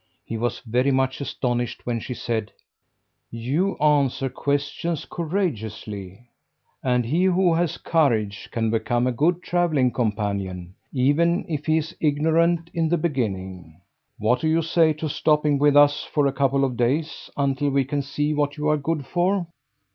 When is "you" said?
3.29-3.77, 14.47-14.63, 18.57-18.69